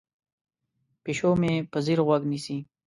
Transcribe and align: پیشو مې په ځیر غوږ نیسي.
پیشو 1.03 1.31
مې 1.41 1.53
په 1.71 1.77
ځیر 1.85 1.99
غوږ 2.07 2.21
نیسي. 2.31 2.57